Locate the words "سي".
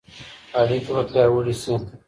1.61-1.73